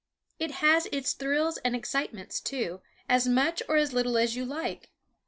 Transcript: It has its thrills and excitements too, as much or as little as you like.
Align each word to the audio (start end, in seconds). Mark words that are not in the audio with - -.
It 0.39 0.49
has 0.65 0.87
its 0.91 1.13
thrills 1.13 1.59
and 1.59 1.75
excitements 1.75 2.39
too, 2.39 2.81
as 3.07 3.27
much 3.27 3.61
or 3.69 3.75
as 3.77 3.93
little 3.93 4.17
as 4.17 4.35
you 4.35 4.45
like. 4.45 4.89